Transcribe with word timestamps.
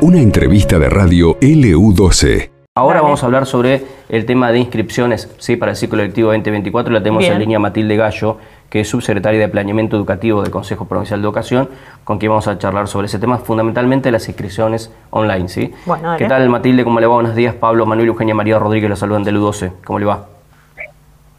Una 0.00 0.18
entrevista 0.20 0.78
de 0.78 0.90
radio 0.90 1.38
LU12. 1.38 2.50
Ahora 2.74 3.02
vamos 3.02 3.22
a 3.22 3.26
hablar 3.26 3.46
sobre 3.46 3.84
el 4.08 4.24
tema 4.24 4.50
de 4.50 4.58
inscripciones 4.58 5.30
sí, 5.38 5.56
para 5.56 5.72
el 5.72 5.76
ciclo 5.76 6.02
lectivo 6.02 6.32
2024. 6.32 6.92
La 6.92 7.00
tenemos 7.00 7.20
Bien. 7.20 7.34
en 7.34 7.38
línea 7.38 7.58
Matilde 7.58 7.96
Gallo, 7.96 8.38
que 8.70 8.80
es 8.80 8.88
subsecretaria 8.88 9.38
de 9.38 9.48
Planeamiento 9.48 9.96
Educativo 9.96 10.42
del 10.42 10.50
Consejo 10.50 10.86
Provincial 10.86 11.20
de 11.20 11.26
Educación, 11.26 11.68
con 12.02 12.18
quien 12.18 12.30
vamos 12.30 12.48
a 12.48 12.58
charlar 12.58 12.88
sobre 12.88 13.08
ese 13.08 13.18
tema, 13.18 13.38
fundamentalmente 13.38 14.10
las 14.10 14.26
inscripciones 14.26 14.90
online. 15.10 15.48
¿sí? 15.48 15.72
Bueno. 15.84 16.16
¿Qué 16.16 16.26
tal 16.26 16.48
Matilde? 16.48 16.82
¿Cómo 16.82 16.98
le 16.98 17.06
va? 17.06 17.14
Buenos 17.14 17.36
días. 17.36 17.54
Pablo, 17.54 17.84
Manuel, 17.84 18.08
Eugenia 18.08 18.34
María 18.34 18.58
Rodríguez, 18.58 18.88
los 18.88 18.98
saludan 18.98 19.22
del 19.22 19.36
U12. 19.36 19.72
¿Cómo 19.84 19.98
le 19.98 20.06
va? 20.06 20.31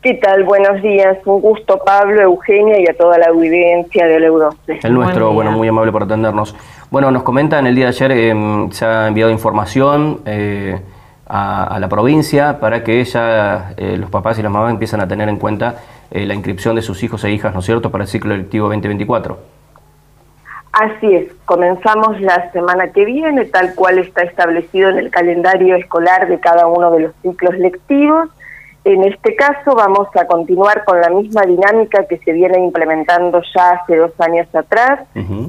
¿Qué 0.03 0.15
tal? 0.15 0.43
Buenos 0.43 0.81
días. 0.81 1.17
Un 1.25 1.39
gusto, 1.39 1.79
Pablo, 1.85 2.21
Eugenia 2.21 2.77
y 2.77 2.85
a 2.89 2.93
toda 2.93 3.17
la 3.17 3.27
audiencia 3.27 4.05
del 4.05 4.25
Euroce. 4.25 4.57
El 4.83 4.93
nuestro, 4.93 5.31
bueno, 5.31 5.51
muy 5.53 5.69
amable 5.69 5.93
por 5.93 6.03
atendernos. 6.03 6.53
Bueno, 6.91 7.09
nos 7.09 7.23
comentan 7.23 7.65
el 7.67 7.73
día 7.73 7.85
de 7.85 7.89
ayer, 7.89 8.11
eh, 8.11 8.67
se 8.71 8.85
ha 8.85 9.07
enviado 9.07 9.31
información 9.31 10.19
eh, 10.25 10.77
a, 11.25 11.63
a 11.63 11.79
la 11.79 11.87
provincia 11.87 12.59
para 12.59 12.83
que 12.83 13.01
ya 13.05 13.73
eh, 13.77 13.95
los 13.95 14.09
papás 14.09 14.37
y 14.37 14.43
las 14.43 14.51
mamás 14.51 14.71
empiezan 14.71 14.99
a 14.99 15.07
tener 15.07 15.29
en 15.29 15.37
cuenta 15.37 15.77
eh, 16.11 16.25
la 16.25 16.33
inscripción 16.33 16.75
de 16.75 16.81
sus 16.81 17.01
hijos 17.01 17.23
e 17.23 17.31
hijas, 17.31 17.53
¿no 17.53 17.61
es 17.61 17.65
cierto?, 17.65 17.89
para 17.89 18.03
el 18.03 18.09
ciclo 18.09 18.35
lectivo 18.35 18.67
2024. 18.67 19.37
Así 20.73 21.15
es, 21.15 21.31
comenzamos 21.45 22.19
la 22.19 22.51
semana 22.51 22.91
que 22.91 23.05
viene, 23.05 23.45
tal 23.45 23.73
cual 23.73 23.99
está 23.99 24.23
establecido 24.23 24.89
en 24.89 24.97
el 24.97 25.11
calendario 25.11 25.77
escolar 25.77 26.27
de 26.27 26.41
cada 26.41 26.67
uno 26.67 26.91
de 26.91 26.99
los 27.03 27.13
ciclos 27.21 27.57
lectivos. 27.57 28.27
En 28.85 29.03
este 29.03 29.35
caso 29.35 29.75
vamos 29.75 30.09
a 30.15 30.27
continuar 30.27 30.83
con 30.83 30.99
la 30.99 31.09
misma 31.09 31.43
dinámica 31.43 32.05
que 32.05 32.17
se 32.17 32.33
viene 32.33 32.59
implementando 32.59 33.41
ya 33.55 33.71
hace 33.71 33.95
dos 33.95 34.11
años 34.19 34.53
atrás, 34.53 34.99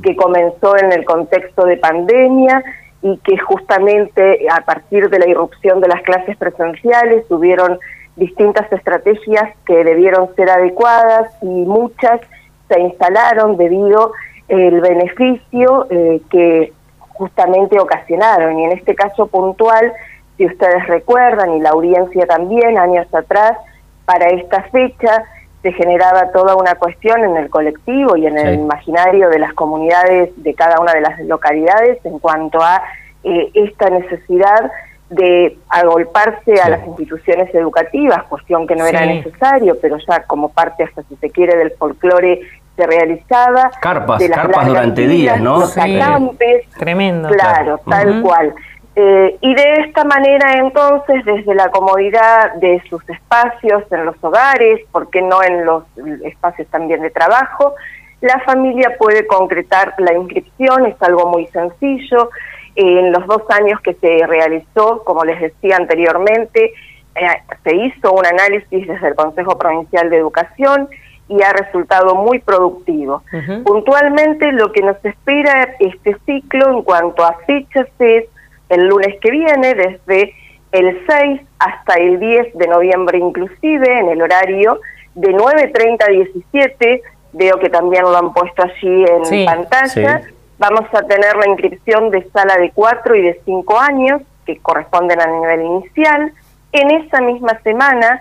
que 0.02 0.14
comenzó 0.14 0.76
en 0.76 0.92
el 0.92 1.04
contexto 1.04 1.64
de 1.64 1.76
pandemia 1.76 2.62
y 3.02 3.18
que 3.18 3.36
justamente 3.38 4.46
a 4.48 4.60
partir 4.60 5.10
de 5.10 5.18
la 5.18 5.28
irrupción 5.28 5.80
de 5.80 5.88
las 5.88 6.02
clases 6.02 6.36
presenciales 6.36 7.26
tuvieron 7.26 7.78
distintas 8.16 8.72
estrategias 8.72 9.50
que 9.66 9.82
debieron 9.82 10.32
ser 10.36 10.48
adecuadas 10.50 11.30
y 11.42 11.46
muchas 11.46 12.20
se 12.68 12.80
instalaron 12.80 13.56
debido 13.56 14.12
el 14.46 14.80
beneficio 14.80 15.86
eh, 15.90 16.20
que 16.30 16.72
justamente 16.98 17.78
ocasionaron. 17.80 18.58
Y 18.58 18.64
en 18.64 18.72
este 18.72 18.94
caso 18.94 19.26
puntual, 19.26 19.92
si 20.36 20.46
ustedes 20.46 20.86
recuerdan, 20.88 21.54
y 21.54 21.60
la 21.60 21.70
audiencia 21.70 22.26
también, 22.26 22.76
años 22.78 23.06
atrás, 23.14 23.56
para 24.04 24.26
esta 24.28 24.62
fecha 24.64 25.22
se 25.62 25.72
generaba 25.72 26.30
toda 26.32 26.56
una 26.56 26.74
cuestión 26.74 27.24
en 27.24 27.36
el 27.36 27.48
colectivo 27.48 28.16
y 28.16 28.26
en 28.26 28.36
el 28.36 28.54
Sí. 28.56 28.60
imaginario 28.60 29.30
de 29.30 29.38
las 29.38 29.54
comunidades 29.54 30.30
de 30.36 30.54
cada 30.54 30.78
una 30.80 30.92
de 30.92 31.00
las 31.00 31.18
localidades 31.20 31.98
en 32.04 32.18
cuanto 32.18 32.60
a 32.62 32.82
eh, 33.26 33.50
esta 33.54 33.88
necesidad 33.88 34.70
de 35.08 35.56
agolparse 35.70 36.52
a 36.60 36.64
Sí. 36.64 36.70
las 36.72 36.86
instituciones 36.86 37.54
educativas, 37.54 38.24
cuestión 38.24 38.66
que 38.66 38.76
no 38.76 38.84
era 38.84 39.06
necesario, 39.06 39.78
pero 39.80 39.96
ya 40.06 40.20
como 40.24 40.50
parte, 40.50 40.84
hasta 40.84 41.02
si 41.04 41.16
se 41.16 41.30
quiere, 41.30 41.56
del 41.56 41.70
folclore 41.72 42.40
se 42.76 42.86
realizaba. 42.86 43.70
Carpas, 43.80 44.18
de 44.18 44.28
las 44.28 44.38
carpas 44.40 44.66
durante 44.66 45.06
días, 45.06 45.40
¿no? 45.40 45.60
Los 45.60 45.72
Sí. 45.72 45.80
acampes, 45.98 46.68
Tremendo. 46.76 47.28
Claro, 47.30 47.80
tal 47.88 48.10
Ujú. 48.18 48.22
cual. 48.28 48.54
Eh, 48.96 49.38
y 49.40 49.54
de 49.54 49.72
esta 49.86 50.04
manera 50.04 50.52
entonces, 50.54 51.24
desde 51.24 51.54
la 51.54 51.68
comodidad 51.70 52.54
de 52.54 52.80
sus 52.88 53.02
espacios 53.08 53.82
en 53.90 54.06
los 54.06 54.16
hogares, 54.22 54.80
¿por 54.92 55.10
qué 55.10 55.20
no 55.20 55.42
en 55.42 55.64
los 55.64 55.84
espacios 56.24 56.68
también 56.68 57.02
de 57.02 57.10
trabajo? 57.10 57.74
La 58.20 58.38
familia 58.40 58.94
puede 58.96 59.26
concretar 59.26 59.94
la 59.98 60.14
inscripción, 60.14 60.86
es 60.86 61.00
algo 61.02 61.28
muy 61.28 61.46
sencillo. 61.46 62.30
Eh, 62.76 63.00
en 63.00 63.12
los 63.12 63.26
dos 63.26 63.42
años 63.50 63.80
que 63.80 63.94
se 63.94 64.26
realizó, 64.26 65.02
como 65.04 65.24
les 65.24 65.40
decía 65.40 65.76
anteriormente, 65.76 66.72
eh, 67.16 67.26
se 67.64 67.74
hizo 67.74 68.12
un 68.12 68.24
análisis 68.24 68.86
desde 68.86 69.08
el 69.08 69.14
Consejo 69.16 69.58
Provincial 69.58 70.08
de 70.08 70.18
Educación 70.18 70.88
y 71.28 71.42
ha 71.42 71.52
resultado 71.52 72.14
muy 72.14 72.38
productivo. 72.38 73.22
Puntualmente 73.64 74.52
lo 74.52 74.70
que 74.72 74.82
nos 74.82 75.02
espera 75.04 75.74
este 75.80 76.16
ciclo 76.26 76.70
en 76.70 76.82
cuanto 76.82 77.24
a 77.24 77.34
fechas 77.46 77.88
es 77.98 78.26
el 78.68 78.86
lunes 78.88 79.14
que 79.20 79.30
viene, 79.30 79.74
desde 79.74 80.34
el 80.72 81.04
6 81.06 81.40
hasta 81.58 81.94
el 81.94 82.18
10 82.18 82.54
de 82.54 82.66
noviembre 82.68 83.18
inclusive, 83.18 83.98
en 84.00 84.08
el 84.08 84.22
horario 84.22 84.80
de 85.14 85.28
9.30 85.32 86.02
a 86.04 86.10
17, 86.10 87.02
veo 87.32 87.58
que 87.58 87.68
también 87.70 88.02
lo 88.02 88.16
han 88.16 88.32
puesto 88.32 88.62
allí 88.62 89.04
en 89.04 89.24
Sí, 89.24 89.44
pantalla, 89.46 90.20
sí. 90.20 90.34
vamos 90.58 90.86
a 90.92 91.02
tener 91.02 91.36
la 91.36 91.48
inscripción 91.48 92.10
de 92.10 92.28
sala 92.30 92.56
de 92.56 92.70
4 92.74 93.14
y 93.16 93.22
de 93.22 93.40
5 93.44 93.78
años, 93.80 94.22
que 94.46 94.58
corresponden 94.58 95.20
al 95.20 95.40
nivel 95.40 95.62
inicial. 95.62 96.32
En 96.72 96.90
esa 96.90 97.20
misma 97.20 97.56
semana, 97.62 98.20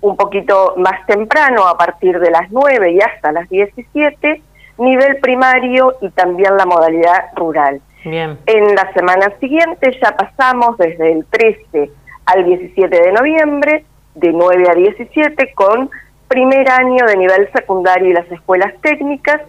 un 0.00 0.16
poquito 0.16 0.74
más 0.76 1.06
temprano, 1.06 1.68
a 1.68 1.78
partir 1.78 2.18
de 2.18 2.32
las 2.32 2.50
9 2.50 2.90
y 2.90 3.00
hasta 3.00 3.30
las 3.30 3.48
17, 3.48 4.42
nivel 4.78 5.18
primario 5.18 5.94
y 6.00 6.10
también 6.10 6.56
la 6.56 6.66
modalidad 6.66 7.26
rural. 7.36 7.80
Bien. 8.04 8.38
En 8.46 8.74
la 8.74 8.92
semana 8.92 9.32
siguiente 9.38 9.98
ya 10.02 10.16
pasamos 10.16 10.76
desde 10.78 11.12
el 11.12 11.24
13 11.26 11.90
al 12.26 12.44
17 12.44 13.00
de 13.00 13.12
noviembre, 13.12 13.84
de 14.14 14.32
9 14.32 14.64
a 14.70 14.74
17, 14.74 15.52
con 15.54 15.90
primer 16.28 16.68
año 16.70 17.06
de 17.06 17.16
nivel 17.16 17.50
secundario 17.52 18.10
y 18.10 18.14
las 18.14 18.30
escuelas 18.30 18.72
técnicas, 18.80 19.40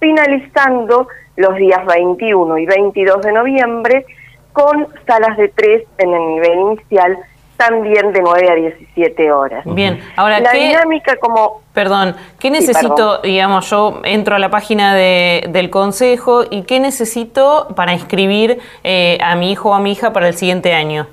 finalizando 0.00 1.08
los 1.36 1.56
días 1.56 1.84
21 1.86 2.58
y 2.58 2.66
22 2.66 3.22
de 3.22 3.32
noviembre 3.32 4.06
con 4.52 4.86
salas 5.06 5.36
de 5.36 5.48
3 5.48 5.82
en 5.98 6.14
el 6.14 6.26
nivel 6.28 6.58
inicial, 6.60 7.18
también 7.56 8.12
de 8.12 8.20
9 8.22 8.48
a 8.50 8.54
17 8.54 9.32
horas. 9.32 9.62
Bien. 9.66 10.00
Ahora, 10.16 10.40
la 10.40 10.50
¿qué, 10.52 10.58
dinámica 10.68 11.16
como 11.16 11.62
perdón, 11.72 12.14
¿qué 12.38 12.48
Sí, 12.48 12.52
necesito, 12.52 12.94
perdón. 12.94 13.20
digamos, 13.22 13.68
yo 13.70 14.00
entro 14.04 14.36
a 14.36 14.38
la 14.38 14.48
página 14.50 14.94
de- 14.94 15.44
del 15.48 15.68
consejo 15.70 16.44
y 16.50 16.62
qué 16.62 16.80
necesito 16.80 17.68
para 17.76 17.92
inscribir 17.92 18.58
eh, 18.84 19.18
a 19.22 19.34
mi 19.36 19.52
hijo 19.52 19.70
o 19.70 19.74
a 19.74 19.80
mi 19.80 19.92
hija 19.92 20.12
para 20.12 20.28
el 20.28 20.34
siguiente 20.34 20.72
año? 20.74 21.06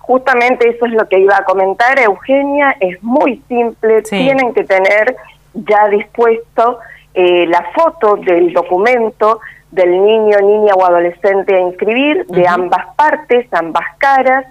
Justamente 0.00 0.68
eso 0.68 0.86
es 0.86 0.92
lo 0.92 1.06
que 1.08 1.18
iba 1.20 1.36
a 1.36 1.44
comentar 1.44 1.98
Eugenia, 2.00 2.76
es 2.80 3.00
muy 3.02 3.42
simple, 3.48 4.04
Sí. 4.04 4.16
tienen 4.18 4.52
que 4.52 4.64
tener 4.64 5.16
ya 5.54 5.88
dispuesto 5.88 6.78
eh, 7.14 7.44
la 7.46 7.64
foto 7.74 8.16
del 8.16 8.52
documento 8.52 9.40
del 9.70 9.90
niño, 9.90 10.38
niña 10.40 10.74
o 10.74 10.84
adolescente 10.84 11.54
a 11.54 11.60
inscribir, 11.60 12.26
de 12.26 12.46
ambas 12.48 12.86
partes, 12.96 13.46
ambas 13.52 13.84
caras, 13.98 14.46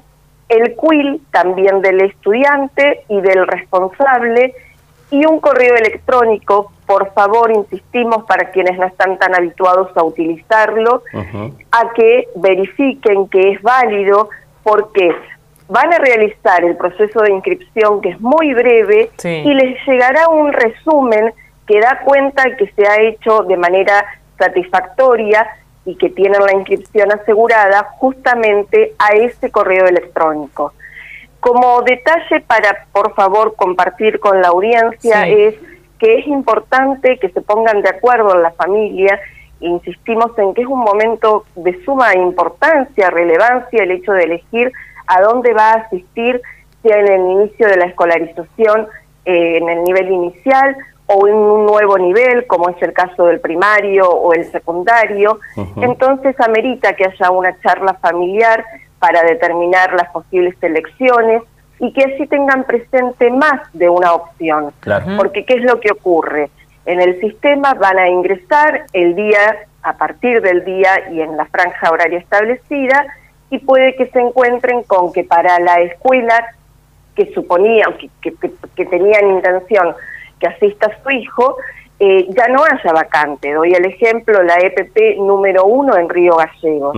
el 0.48 0.76
quill 0.78 1.22
también 1.32 1.82
del 1.82 2.02
estudiante 2.02 3.04
y 3.10 3.22
del 3.22 3.46
responsable, 3.48 4.54
y 5.12 5.26
un 5.26 5.40
correo 5.40 5.76
electrónico, 5.76 6.72
por 6.86 7.12
favor, 7.14 7.52
insistimos 7.52 8.26
para 8.26 8.52
quienes 8.52 8.78
no 8.78 8.86
están 8.86 9.18
tan 9.18 9.36
habituados 9.36 9.90
a 9.98 10.04
utilizarlo, 10.04 11.04
a 11.72 11.94
que 11.96 12.28
verifiquen 12.36 13.28
que 13.28 13.52
es 13.52 13.62
válido 13.62 14.30
porque 14.64 15.12
van 15.68 15.92
a 15.94 15.98
realizar 15.98 16.64
el 16.64 16.76
proceso 16.78 17.22
de 17.22 17.32
inscripción 17.32 18.02
que 18.02 18.10
es 18.10 18.22
muy 18.22 18.54
breve 18.54 19.10
Sí. 19.18 19.30
y 19.46 19.54
les 19.54 19.78
llegará 19.88 20.28
un 20.30 20.52
resumen 20.54 21.32
que 21.68 21.80
da 21.80 22.02
cuenta 22.06 22.44
que 22.58 22.68
se 22.76 22.88
ha 22.88 23.02
hecho 23.02 23.44
de 23.44 23.58
manera 23.58 24.04
satisfactoria 24.40 25.48
y 25.86 25.96
que 25.96 26.10
tienen 26.10 26.42
la 26.44 26.54
inscripción 26.54 27.12
asegurada 27.12 27.84
justamente 28.00 28.94
a 28.98 29.10
ese 29.16 29.52
correo 29.52 29.86
electrónico. 29.86 30.74
Como 31.40 31.82
detalle 31.84 32.42
para, 32.48 32.86
por 32.92 33.14
favor, 33.14 33.56
compartir 33.56 34.20
con 34.20 34.42
la 34.42 34.50
audiencia 34.50 35.24
Sí. 35.26 35.34
es 35.34 35.56
que 36.00 36.20
es 36.20 36.28
importante 36.28 37.18
que 37.18 37.30
se 37.30 37.42
pongan 37.42 37.82
de 37.82 37.90
acuerdo 37.90 38.36
en 38.36 38.42
la 38.42 38.52
familia. 38.52 39.20
Insistimos 39.60 40.38
en 40.38 40.54
que 40.54 40.62
es 40.62 40.68
un 40.68 40.80
momento 40.80 41.46
de 41.56 41.84
suma 41.84 42.16
importancia, 42.16 43.10
relevancia, 43.10 43.84
el 43.84 43.92
hecho 43.92 44.14
de 44.14 44.24
elegir 44.24 44.72
a 45.08 45.22
dónde 45.22 45.54
va 45.54 45.72
a 45.72 45.78
asistir, 45.86 46.42
sea 46.84 46.98
en 47.00 47.08
el 47.12 47.22
inicio 47.32 47.68
de 47.68 47.78
la 47.78 47.86
escolarización, 47.86 48.88
eh, 49.26 49.58
en 49.58 49.68
el 49.70 49.84
nivel 49.84 50.10
inicial 50.12 50.76
o 51.12 51.28
en 51.28 51.34
un 51.36 51.66
nuevo 51.66 51.98
nivel, 51.98 52.46
como 52.46 52.70
es 52.70 52.80
el 52.84 52.94
caso 52.94 53.26
del 53.26 53.40
primario 53.40 54.08
o 54.08 54.32
el 54.34 54.46
secundario. 54.52 55.40
Entonces 55.82 56.40
amerita 56.40 56.94
que 56.94 57.06
haya 57.06 57.32
una 57.32 57.60
charla 57.62 57.96
familiar 57.96 58.64
para 59.00 59.24
determinar 59.24 59.94
las 59.94 60.10
posibles 60.12 60.56
elecciones 60.62 61.42
y 61.80 61.92
que 61.94 62.04
así 62.04 62.28
tengan 62.28 62.64
presente 62.66 63.32
más 63.32 63.62
de 63.74 63.90
una 63.90 64.14
opción. 64.14 64.72
Claro. 64.82 65.06
Porque 65.18 65.46
¿qué 65.46 65.56
es 65.56 65.64
lo 65.64 65.80
que 65.80 65.92
ocurre? 65.92 66.50
En 66.86 67.02
el 67.02 67.20
sistema 67.20 67.74
van 67.74 67.98
a 67.98 68.08
ingresar 68.08 68.84
el 68.94 69.16
día, 69.16 69.58
a 69.82 69.94
partir 69.94 70.42
del 70.42 70.64
día 70.64 71.10
y 71.12 71.22
en 71.22 71.38
la 71.38 71.46
franja 71.46 71.90
horaria 71.92 72.20
establecida, 72.20 73.06
y 73.50 73.58
puede 73.60 73.96
que 73.96 74.06
se 74.08 74.20
encuentren 74.20 74.84
con 74.84 75.12
que 75.12 75.24
para 75.24 75.60
la 75.60 75.76
escuela 75.82 76.54
que 77.16 77.34
suponían, 77.34 77.94
que, 77.98 78.10
que- 78.22 78.36
que- 78.38 78.52
que 78.76 78.86
tenían 78.86 79.28
intención 79.32 79.96
que 80.40 80.48
asista 80.48 80.90
su 81.04 81.12
hijo, 81.12 81.58
eh, 82.00 82.28
ya 82.30 82.48
no 82.48 82.64
haya 82.64 82.94
vacante. 82.94 83.54
Doy 83.54 83.74
el 83.74 83.86
ejemplo, 83.86 84.42
la 84.42 84.56
EPP 84.56 85.18
número 85.18 85.66
uno 85.66 85.98
en 85.98 86.08
Río 86.10 86.36
Gallegos. 86.36 86.98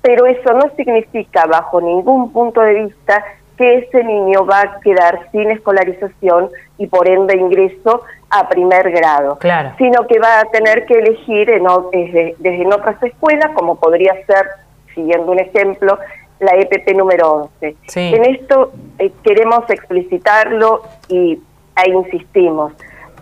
Pero 0.00 0.26
eso 0.26 0.52
no 0.52 0.70
significa, 0.76 1.46
bajo 1.46 1.80
ningún 1.80 2.32
punto 2.32 2.60
de 2.60 2.84
vista, 2.84 3.24
que 3.56 3.78
ese 3.78 4.02
niño 4.02 4.46
va 4.46 4.60
a 4.62 4.80
quedar 4.80 5.28
sin 5.30 5.50
escolarización 5.50 6.50
y 6.78 6.86
por 6.86 7.08
ende 7.08 7.36
ingreso 7.36 8.02
a 8.30 8.48
primer 8.48 8.90
grado, 8.90 9.36
claro. 9.38 9.72
sino 9.76 10.06
que 10.06 10.18
va 10.18 10.40
a 10.40 10.44
tener 10.46 10.86
que 10.86 10.94
elegir 10.94 11.50
en, 11.50 11.64
desde, 11.92 12.34
desde 12.38 12.62
en 12.62 12.72
otras 12.72 13.00
escuelas, 13.02 13.50
como 13.54 13.76
podría 13.76 14.14
ser, 14.26 14.46
siguiendo 14.94 15.32
un 15.32 15.38
ejemplo, 15.38 15.98
la 16.40 16.56
EPP 16.56 16.96
número 16.96 17.50
11. 17.54 17.76
En 17.94 18.24
esto 18.24 18.72
eh, 18.98 19.12
queremos 19.22 19.68
explicitarlo 19.68 20.82
y, 21.08 21.38
e 21.76 21.90
insistimos, 21.90 22.72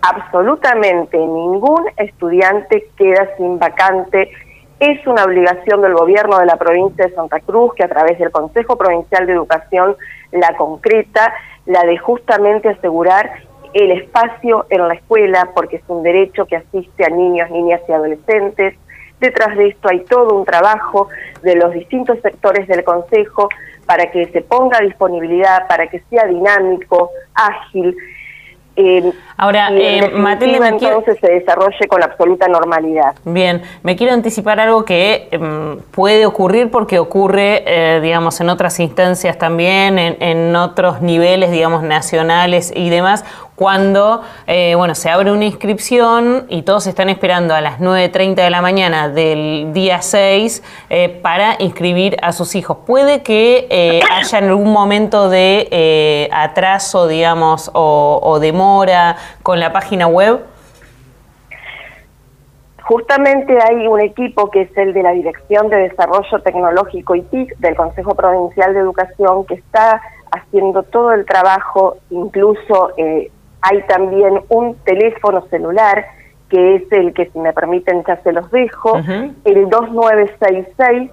absolutamente 0.01 1.17
ningún 1.17 1.85
estudiante 1.97 2.87
queda 2.97 3.29
sin 3.37 3.59
vacante. 3.59 4.31
Es 4.79 5.05
una 5.05 5.25
obligación 5.25 5.81
del 5.81 5.93
gobierno 5.93 6.39
de 6.39 6.47
la 6.47 6.55
provincia 6.55 7.05
de 7.05 7.13
Santa 7.13 7.39
Cruz, 7.39 7.73
que 7.75 7.83
a 7.83 7.87
través 7.87 8.17
del 8.17 8.31
Consejo 8.31 8.77
Provincial 8.77 9.27
de 9.27 9.33
Educación 9.33 9.95
la 10.31 10.55
concreta, 10.57 11.33
la 11.65 11.83
de 11.83 11.97
justamente 11.97 12.69
asegurar 12.69 13.31
el 13.73 13.91
espacio 13.91 14.65
en 14.69 14.87
la 14.87 14.95
escuela, 14.95 15.51
porque 15.55 15.77
es 15.77 15.83
un 15.87 16.03
derecho 16.03 16.45
que 16.45 16.57
asiste 16.57 17.05
a 17.05 17.09
niños, 17.09 17.49
niñas 17.51 17.81
y 17.87 17.91
adolescentes. 17.91 18.75
Detrás 19.19 19.55
de 19.55 19.67
esto 19.67 19.87
hay 19.89 19.99
todo 20.01 20.35
un 20.35 20.45
trabajo 20.45 21.07
de 21.43 21.55
los 21.55 21.71
distintos 21.73 22.19
sectores 22.21 22.67
del 22.67 22.83
Consejo 22.83 23.49
para 23.85 24.09
que 24.09 24.25
se 24.27 24.41
ponga 24.41 24.79
a 24.79 24.81
disponibilidad, 24.81 25.67
para 25.67 25.87
que 25.87 26.01
sea 26.09 26.25
dinámico, 26.25 27.11
ágil, 27.35 27.95
eh, 28.75 29.11
Ahora, 29.37 29.69
eh, 29.71 30.11
Matilde, 30.13 30.57
entonces 30.67 31.17
se 31.19 31.31
desarrolle 31.31 31.87
con 31.87 32.03
absoluta 32.03 32.47
normalidad. 32.47 33.15
Bien, 33.25 33.63
me 33.81 33.95
quiero 33.95 34.13
anticipar 34.13 34.59
algo 34.59 34.85
que 34.85 35.29
em, 35.31 35.79
puede 35.89 36.27
ocurrir 36.27 36.69
porque 36.69 36.99
ocurre, 36.99 37.63
eh, 37.65 37.99
digamos, 38.01 38.39
en 38.39 38.49
otras 38.49 38.79
instancias 38.79 39.39
también, 39.39 39.97
en, 39.97 40.21
en, 40.21 40.55
otros 40.55 41.01
niveles, 41.01 41.49
digamos, 41.49 41.81
nacionales 41.81 42.71
y 42.75 42.91
demás 42.91 43.25
cuando 43.61 44.23
eh, 44.47 44.73
bueno, 44.73 44.95
se 44.95 45.07
abre 45.11 45.31
una 45.31 45.45
inscripción 45.45 46.47
y 46.49 46.63
todos 46.63 46.87
están 46.87 47.09
esperando 47.09 47.53
a 47.53 47.61
las 47.61 47.79
9.30 47.79 48.33
de 48.33 48.49
la 48.49 48.59
mañana 48.59 49.07
del 49.07 49.71
día 49.71 50.01
6 50.01 50.63
eh, 50.89 51.19
para 51.21 51.57
inscribir 51.59 52.17
a 52.23 52.31
sus 52.31 52.55
hijos. 52.55 52.77
¿Puede 52.87 53.21
que 53.21 53.67
eh, 53.69 53.99
haya 54.11 54.39
en 54.39 54.45
algún 54.45 54.73
momento 54.73 55.29
de 55.29 56.27
atraso, 56.33 57.07
digamos, 57.07 57.69
o, 57.75 58.19
o 58.23 58.39
demora 58.39 59.17
con 59.43 59.59
la 59.59 59.71
página 59.71 60.07
web? 60.07 60.39
Justamente 62.81 63.59
hay 63.61 63.85
un 63.85 64.01
equipo 64.01 64.49
que 64.49 64.61
es 64.61 64.75
el 64.75 64.91
de 64.93 65.03
la 65.03 65.11
Dirección 65.11 65.69
de 65.69 65.77
Desarrollo 65.77 66.41
Tecnológico 66.43 67.13
y 67.13 67.21
TIC 67.21 67.57
del 67.59 67.75
Consejo 67.75 68.15
Provincial 68.15 68.73
de 68.73 68.79
Educación 68.79 69.45
que 69.45 69.53
está 69.53 70.01
haciendo 70.31 70.81
todo 70.81 71.11
el 71.11 71.27
trabajo, 71.27 71.97
incluso 72.09 72.93
eh, 72.97 73.29
hay 73.61 73.81
también 73.83 74.41
un 74.49 74.75
teléfono 74.83 75.45
celular 75.49 76.05
que 76.49 76.75
es 76.75 76.91
el 76.91 77.13
que, 77.13 77.27
si 77.27 77.39
me 77.39 77.53
permiten, 77.53 78.03
ya 78.05 78.21
se 78.23 78.33
los 78.33 78.51
dejo, 78.51 78.97
el 79.45 79.69
2966 79.69 81.09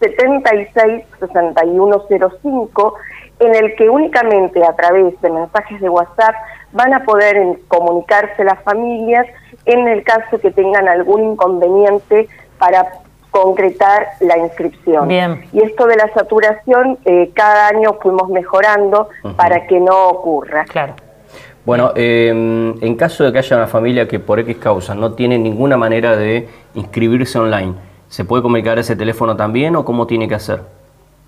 76 0.00 1.04
6105, 1.18 2.94
en 3.38 3.54
el 3.54 3.74
que 3.76 3.88
únicamente 3.88 4.62
a 4.62 4.74
través 4.74 5.18
de 5.22 5.30
mensajes 5.30 5.80
de 5.80 5.88
WhatsApp 5.88 6.34
van 6.72 6.92
a 6.92 7.04
poder 7.04 7.58
comunicarse 7.68 8.44
las 8.44 8.60
familias 8.64 9.26
en 9.64 9.88
el 9.88 10.02
caso 10.02 10.38
que 10.38 10.50
tengan 10.50 10.88
algún 10.88 11.32
inconveniente 11.32 12.28
para 12.58 12.86
concretar 13.30 14.08
la 14.20 14.36
inscripción. 14.36 15.10
Y 15.10 15.62
esto 15.62 15.86
de 15.86 15.96
la 15.96 16.12
saturación, 16.12 16.98
eh, 17.06 17.30
cada 17.34 17.68
año 17.68 17.94
fuimos 18.02 18.28
mejorando 18.28 19.08
para 19.36 19.66
que 19.66 19.80
no 19.80 20.08
ocurra. 20.08 20.64
Claro. 20.64 20.94
Bueno, 21.64 21.92
em, 21.94 22.74
en 22.82 22.96
caso 22.96 23.22
de 23.22 23.32
que 23.32 23.38
haya 23.38 23.56
una 23.56 23.68
familia 23.68 24.08
que 24.08 24.18
por 24.18 24.40
X 24.40 24.56
causa 24.56 24.94
no 24.94 25.12
tiene 25.12 25.38
ninguna 25.38 25.76
manera 25.76 26.16
de 26.16 26.48
inscribirse 26.74 27.38
online, 27.38 27.74
¿se 28.08 28.24
puede 28.24 28.42
comunicar 28.42 28.78
ese 28.78 28.96
teléfono 28.96 29.36
también 29.36 29.76
o 29.76 29.84
cómo 29.84 30.06
tiene 30.06 30.28
que 30.28 30.34
hacer? 30.34 30.60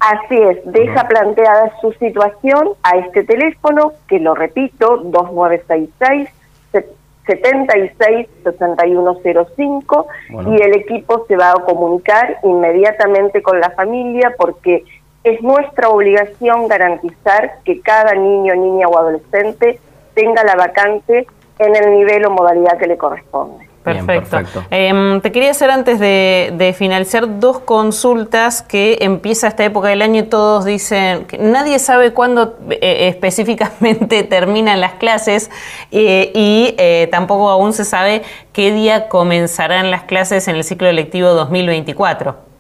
Así 0.01 0.37
es, 0.37 0.59
deja 0.65 1.07
planteada 1.07 1.73
su 1.81 1.93
situación 1.93 2.71
a 2.83 2.99
este 2.99 3.23
teléfono, 3.23 3.93
que 4.09 4.19
lo 4.19 4.35
repito, 4.35 4.99
2966 5.05 6.29
76 7.27 8.29
6105 8.43 10.07
y 10.47 10.63
el 10.63 10.75
equipo 10.75 11.25
se 11.27 11.37
va 11.37 11.53
a 11.53 11.55
comunicar 11.55 12.39
inmediatamente 12.43 13.41
con 13.41 13.61
la 13.61 13.71
familia 13.71 14.35
porque 14.37 14.85
es 15.23 15.41
nuestra 15.41 15.89
obligación 15.89 16.69
garantizar 16.69 17.61
que 17.65 17.81
cada 17.81 18.15
niño, 18.15 18.55
niña 18.57 18.89
o 18.89 18.99
adolescente 18.99 19.81
tenga 20.15 20.45
la 20.45 20.55
vacante 20.55 21.27
en 21.59 21.77
el 21.77 21.93
nivel 21.93 22.25
o 22.27 22.31
modalidad 22.31 22.79
que 22.79 22.87
le 22.87 22.97
corresponde. 22.97 23.75
Perfecto. 23.85 24.65
Em, 24.71 25.21
te 25.21 25.31
quería 25.31 25.51
hacer 25.51 25.71
antes 25.71 26.01
de, 26.01 26.75
finalizar 26.77 27.39
dos 27.39 27.59
consultas 27.61 28.63
que 28.63 28.99
empieza 29.03 29.47
esta 29.47 29.65
época 29.65 29.89
del 29.89 30.01
año 30.01 30.21
y 30.21 30.23
todos 30.23 30.65
dicen 30.65 31.27
que 31.27 31.37
nadie 31.37 31.79
sabe 31.79 32.13
cuándo 32.13 32.57
eh, 32.71 33.09
específicamente 33.09 34.23
terminan 34.25 34.81
las 34.81 34.95
clases 34.95 35.51
eh, 35.91 36.33
y 36.35 36.75
eh, 36.79 37.09
tampoco 37.11 37.51
aún 37.51 37.75
se 37.75 37.85
sabe 37.85 38.23
qué 38.55 38.73
día 38.73 39.09
comenzarán 39.09 39.91
las 39.91 40.05
clases 40.05 40.49
en 40.49 40.57
el 40.57 40.65
ciclo 40.65 40.89
electivo 40.89 41.29
2024. 41.29 42.54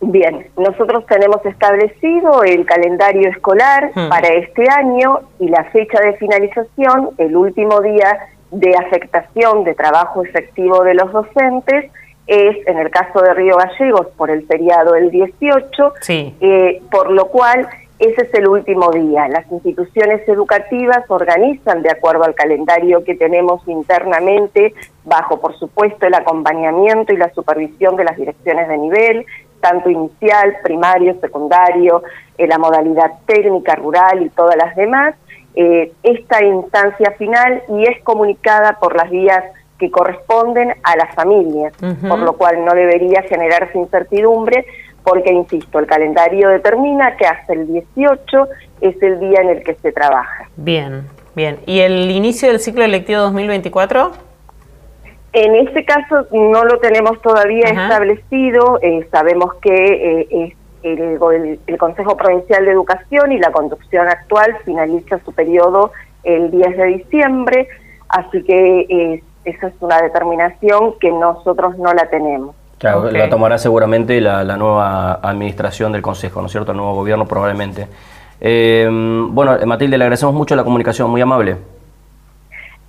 Bien, 0.00 0.46
nosotros 0.56 1.06
tenemos 1.06 1.44
establecido 1.46 2.42
el 2.42 2.66
calendario 2.66 3.30
escolar 3.30 3.90
hmm. 3.94 4.08
para 4.08 4.28
este 4.28 4.68
año 4.70 5.20
y 5.38 5.48
la 5.48 5.64
fecha 5.64 6.00
de 6.00 6.14
finalización, 6.14 7.10
el 7.18 7.36
último 7.36 7.80
día 7.80 8.28
de 8.50 8.74
afectación 8.76 9.64
de 9.64 9.74
trabajo 9.74 10.24
efectivo 10.24 10.84
de 10.84 10.94
los 10.94 11.10
docentes, 11.12 11.90
es 12.26 12.66
en 12.66 12.78
el 12.78 12.90
caso 12.90 13.20
de 13.20 13.34
Río 13.34 13.56
Gallegos 13.56 14.06
por 14.16 14.30
el 14.30 14.46
feriado 14.46 14.94
el 14.94 15.10
18, 15.10 15.94
eh, 16.08 16.82
por 16.90 17.10
lo 17.10 17.26
cual 17.26 17.68
ese 17.98 18.22
es 18.22 18.34
el 18.34 18.48
último 18.48 18.90
día. 18.90 19.28
Las 19.28 19.50
instituciones 19.52 20.26
educativas 20.28 21.04
organizan 21.08 21.82
de 21.82 21.90
acuerdo 21.90 22.24
al 22.24 22.34
calendario 22.34 23.04
que 23.04 23.14
tenemos 23.14 23.66
internamente, 23.68 24.74
bajo 25.04 25.40
por 25.40 25.56
supuesto 25.58 26.06
el 26.06 26.14
acompañamiento 26.14 27.12
y 27.12 27.16
la 27.16 27.32
supervisión 27.32 27.96
de 27.96 28.04
las 28.04 28.16
direcciones 28.16 28.68
de 28.68 28.78
nivel, 28.78 29.26
tanto 29.64 29.88
inicial, 29.88 30.56
primario, 30.62 31.18
secundario, 31.22 32.02
eh, 32.36 32.46
la 32.46 32.58
modalidad 32.58 33.12
técnica, 33.24 33.74
rural 33.76 34.22
y 34.22 34.28
todas 34.28 34.56
las 34.56 34.76
demás, 34.76 35.14
eh, 35.54 35.90
esta 36.02 36.44
instancia 36.44 37.12
final 37.12 37.62
y 37.70 37.84
es 37.84 38.02
comunicada 38.02 38.78
por 38.78 38.94
las 38.94 39.08
vías 39.10 39.42
que 39.78 39.90
corresponden 39.90 40.74
a 40.82 40.96
las 40.96 41.14
familias, 41.14 41.72
por 42.06 42.18
lo 42.18 42.34
cual 42.34 42.62
no 42.64 42.74
debería 42.74 43.22
generarse 43.22 43.78
incertidumbre, 43.78 44.66
porque, 45.02 45.32
insisto, 45.32 45.78
el 45.78 45.86
calendario 45.86 46.50
determina 46.50 47.16
que 47.16 47.26
hasta 47.26 47.54
el 47.54 47.66
18 47.66 48.48
es 48.82 49.02
el 49.02 49.18
día 49.18 49.40
en 49.40 49.48
el 49.48 49.64
que 49.64 49.74
se 49.76 49.92
trabaja. 49.92 50.48
Bien, 50.56 51.06
bien. 51.34 51.58
¿Y 51.66 51.80
el 51.80 52.10
inicio 52.10 52.48
del 52.48 52.60
ciclo 52.60 52.84
electivo 52.84 53.20
2024? 53.22 54.12
En 55.34 55.56
este 55.56 55.84
caso 55.84 56.28
no 56.30 56.64
lo 56.64 56.78
tenemos 56.78 57.20
todavía 57.20 57.64
establecido, 57.64 58.78
eh, 58.80 59.04
sabemos 59.10 59.54
que 59.54 60.22
eh, 60.30 60.54
el, 60.84 61.58
el, 61.66 61.76
Consejo 61.76 62.16
Provincial 62.16 62.64
de 62.64 62.70
Educación 62.70 63.32
y 63.32 63.38
la 63.38 63.50
conducción 63.50 64.06
actual 64.06 64.56
finaliza 64.64 65.18
su 65.24 65.32
periodo 65.32 65.90
el 66.22 66.52
10 66.52 66.76
de 66.76 66.86
diciembre, 66.86 67.68
así 68.08 68.44
que 68.44 68.80
eh, 68.88 69.24
esa 69.44 69.66
es 69.66 69.74
una 69.80 70.00
determinación 70.00 70.94
que 71.00 71.10
nosotros 71.10 71.76
no 71.78 71.92
la 71.92 72.08
tenemos. 72.08 72.54
Claro, 72.78 73.10
la 73.10 73.28
tomará 73.28 73.58
seguramente 73.58 74.20
la, 74.20 74.44
nueva 74.56 75.14
administración 75.14 75.90
del 75.90 76.02
Consejo, 76.02 76.42
¿no 76.42 76.46
es 76.46 76.52
cierto? 76.52 76.70
El 76.70 76.76
nuevo 76.76 76.94
gobierno 76.94 77.26
probablemente. 77.26 77.88
bueno, 78.40 79.58
Matilde, 79.66 79.98
le 79.98 80.04
agradecemos 80.04 80.34
mucho 80.34 80.54
la 80.54 80.62
comunicación, 80.62 81.10
muy 81.10 81.20
amable. 81.20 81.56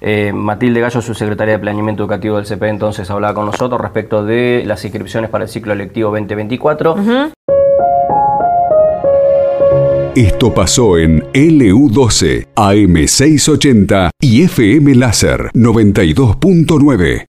Eh, 0.00 0.32
Matilde 0.32 0.80
Gallo, 0.80 1.02
su 1.02 1.14
secretaria 1.14 1.54
de 1.54 1.58
Planeamiento 1.58 2.04
Educativo 2.04 2.36
del 2.36 2.46
CP, 2.46 2.68
entonces 2.68 3.10
hablaba 3.10 3.34
con 3.34 3.46
nosotros 3.46 3.80
respecto 3.80 4.24
de 4.24 4.62
las 4.64 4.84
inscripciones 4.84 5.28
para 5.28 5.44
el 5.44 5.50
ciclo 5.50 5.74
lectivo 5.74 6.10
2024. 6.10 6.96
Esto 10.14 10.54
pasó 10.54 10.98
en 10.98 11.22
LU12, 11.32 12.48
AM680 12.54 14.10
y 14.20 14.42
FM 14.44 14.94
Láser 14.94 15.50
92.9. 15.54 17.26